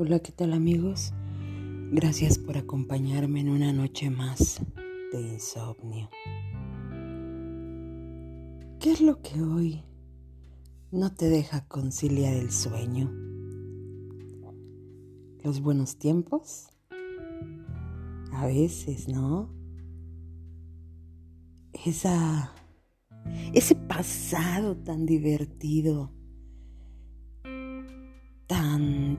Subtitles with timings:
[0.00, 1.12] Hola, ¿qué tal amigos?
[1.90, 4.60] Gracias por acompañarme en una noche más
[5.10, 6.08] de insomnio.
[8.78, 9.82] ¿Qué es lo que hoy
[10.92, 13.12] no te deja conciliar el sueño?
[15.42, 16.68] ¿Los buenos tiempos?
[18.30, 19.52] A veces, ¿no?
[21.72, 22.52] Esa,
[23.52, 26.12] ese pasado tan divertido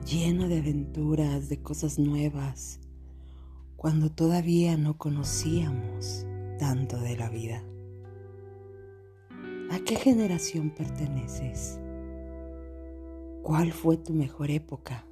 [0.04, 2.80] lleno de aventuras, de cosas nuevas,
[3.76, 6.26] cuando todavía no conocíamos
[6.58, 7.64] tanto de la vida.
[9.70, 11.78] ¿A qué generación perteneces?
[13.42, 15.06] ¿Cuál fue tu mejor época?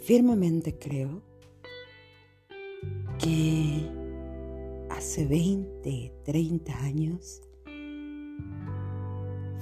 [0.00, 1.22] Firmemente creo
[3.18, 3.88] que
[4.90, 7.42] hace 20, 30 años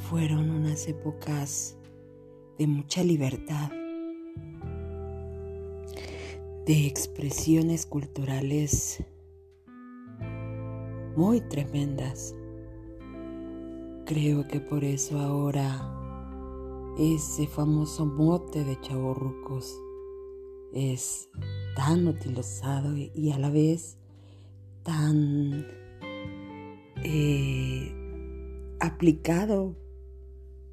[0.09, 1.77] fueron unas épocas
[2.57, 3.71] de mucha libertad,
[6.65, 9.05] de expresiones culturales
[11.15, 12.35] muy tremendas.
[14.07, 15.95] Creo que por eso ahora
[16.99, 19.79] ese famoso mote de chavorrucos
[20.73, 21.29] es
[21.77, 23.99] tan utilizado y a la vez
[24.85, 25.67] tan
[27.05, 27.93] eh,
[28.81, 29.77] aplicado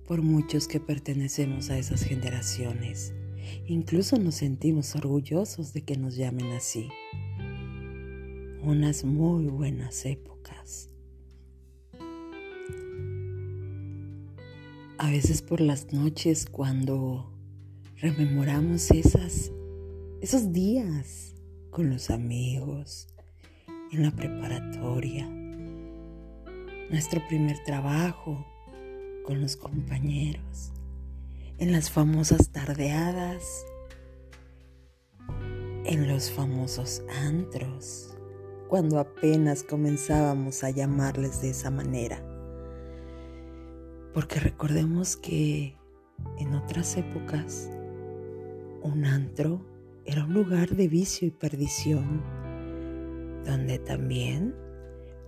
[0.07, 3.13] por muchos que pertenecemos a esas generaciones.
[3.67, 6.89] Incluso nos sentimos orgullosos de que nos llamen así.
[8.63, 10.89] Unas muy buenas épocas.
[14.97, 17.31] A veces por las noches cuando
[17.97, 19.51] rememoramos esas,
[20.21, 21.35] esos días
[21.69, 23.07] con los amigos,
[23.91, 25.29] en la preparatoria,
[26.89, 28.45] nuestro primer trabajo,
[29.25, 30.71] con los compañeros,
[31.57, 33.65] en las famosas tardeadas,
[35.83, 38.15] en los famosos antros,
[38.69, 42.23] cuando apenas comenzábamos a llamarles de esa manera.
[44.13, 45.75] Porque recordemos que
[46.37, 47.69] en otras épocas
[48.81, 49.65] un antro
[50.05, 52.21] era un lugar de vicio y perdición,
[53.43, 54.55] donde también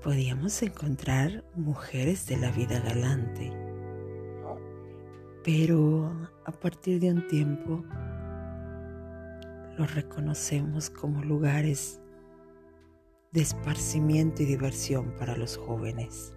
[0.04, 3.52] podíamos encontrar mujeres de la vida galante
[5.48, 6.12] pero
[6.44, 7.86] a partir de un tiempo
[9.78, 12.02] los reconocemos como lugares
[13.32, 16.34] de esparcimiento y diversión para los jóvenes.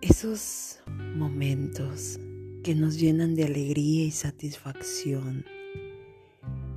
[0.00, 0.80] Esos
[1.16, 2.18] momentos
[2.64, 5.44] que nos llenan de alegría y satisfacción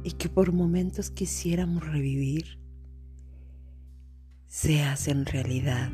[0.04, 2.61] y que por momentos quisiéramos revivir
[4.52, 5.90] se hacen realidad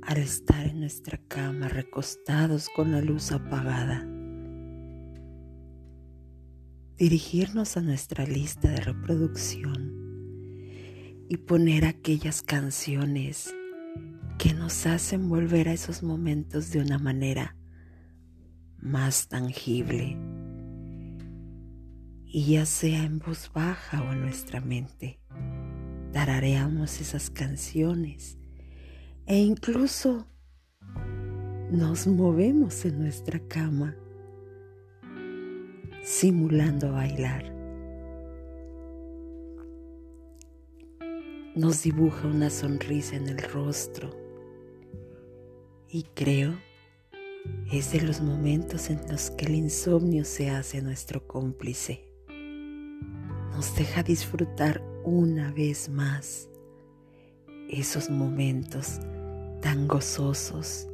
[0.00, 4.08] al estar en nuestra cama recostados con la luz apagada.
[6.96, 9.92] Dirigirnos a nuestra lista de reproducción
[11.28, 13.54] y poner aquellas canciones
[14.38, 17.54] que nos hacen volver a esos momentos de una manera
[18.78, 20.16] más tangible
[22.24, 25.21] y ya sea en voz baja o en nuestra mente
[26.12, 28.36] tarareamos esas canciones
[29.26, 30.26] e incluso
[31.70, 33.96] nos movemos en nuestra cama
[36.02, 37.50] simulando bailar.
[41.54, 44.10] Nos dibuja una sonrisa en el rostro
[45.88, 46.58] y creo
[47.70, 52.11] es de los momentos en los que el insomnio se hace nuestro cómplice.
[53.52, 56.48] Nos deja disfrutar una vez más
[57.68, 58.98] esos momentos
[59.60, 60.88] tan gozosos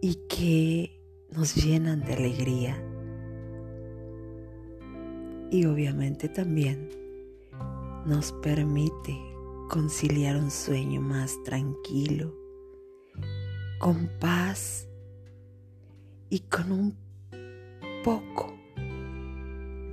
[0.00, 1.00] y que
[1.30, 2.82] nos llenan de alegría.
[5.50, 6.88] Y obviamente también
[8.06, 9.18] nos permite
[9.68, 12.34] conciliar un sueño más tranquilo,
[13.78, 14.88] con paz
[16.30, 16.96] y con un
[18.04, 18.57] poco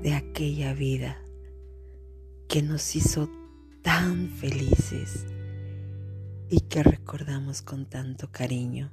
[0.06, 1.19] de aquella vida
[2.48, 3.28] que nos hizo
[3.81, 5.25] tan felices
[6.48, 8.92] y que recordamos con tanto cariño.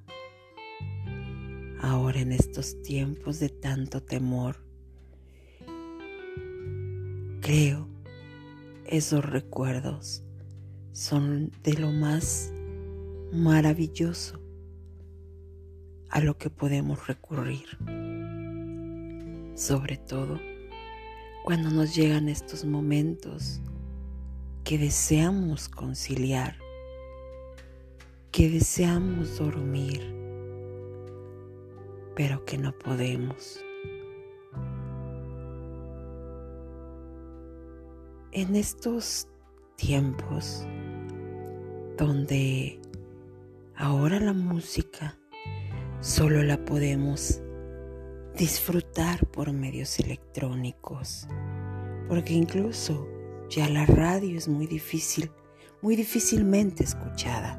[1.82, 4.64] Ahora en estos tiempos de tanto temor,
[7.42, 7.90] creo
[8.86, 10.22] esos recuerdos
[10.92, 12.54] son de lo más
[13.34, 14.40] maravilloso
[16.08, 17.66] a lo que podemos recurrir.
[19.54, 20.40] Sobre todo
[21.44, 23.60] cuando nos llegan estos momentos
[24.64, 26.56] que deseamos conciliar,
[28.30, 30.14] que deseamos dormir,
[32.14, 33.60] pero que no podemos.
[38.30, 39.26] En estos
[39.76, 40.64] tiempos
[41.98, 42.80] donde
[43.74, 45.18] ahora la música
[46.00, 47.41] solo la podemos
[48.36, 51.26] disfrutar por medios electrónicos,
[52.08, 53.08] porque incluso
[53.50, 55.30] ya la radio es muy difícil,
[55.82, 57.58] muy difícilmente escuchada.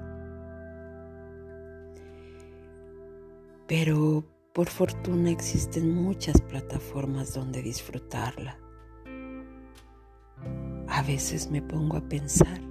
[3.67, 4.23] Pero
[4.53, 8.59] por fortuna existen muchas plataformas donde disfrutarla.
[10.87, 12.61] A veces me pongo a pensar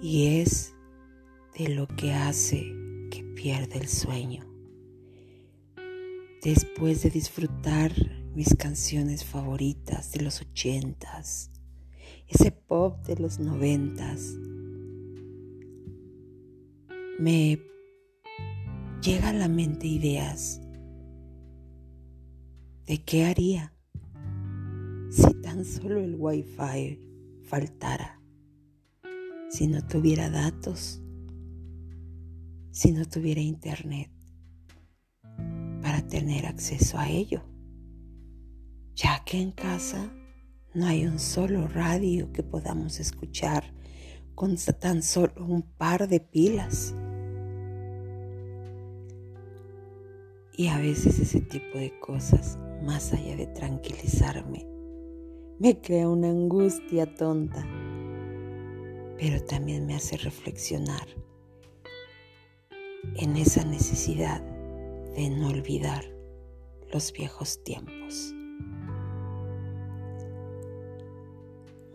[0.00, 0.74] y es
[1.58, 2.74] de lo que hace
[3.10, 4.49] que pierda el sueño.
[6.42, 7.92] Después de disfrutar
[8.34, 11.50] mis canciones favoritas de los ochentas,
[12.26, 14.38] ese pop de los noventas,
[17.18, 17.60] me
[19.02, 20.62] llega a la mente ideas
[22.86, 23.74] de qué haría
[25.10, 26.98] si tan solo el wifi
[27.42, 28.18] faltara,
[29.50, 31.02] si no tuviera datos,
[32.70, 34.10] si no tuviera internet
[36.08, 37.42] tener acceso a ello,
[38.94, 40.12] ya que en casa
[40.74, 43.64] no hay un solo radio que podamos escuchar
[44.34, 46.94] con tan solo un par de pilas.
[50.56, 54.66] Y a veces ese tipo de cosas, más allá de tranquilizarme,
[55.58, 57.66] me crea una angustia tonta,
[59.18, 61.06] pero también me hace reflexionar
[63.16, 64.42] en esa necesidad
[65.14, 66.04] de no olvidar
[66.92, 68.34] los viejos tiempos.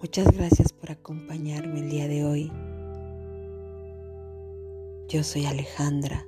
[0.01, 2.51] Muchas gracias por acompañarme el día de hoy.
[5.07, 6.27] Yo soy Alejandra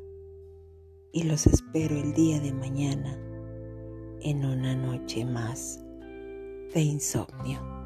[1.12, 3.18] y los espero el día de mañana
[4.22, 5.80] en una noche más
[6.74, 7.77] de insomnio.